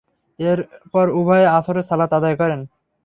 এরপর 0.39 1.05
উভয়ে 1.19 1.47
আসরের 1.57 1.85
সালাত 1.89 2.11
আদায় 2.13 2.37
করেন। 2.37 2.59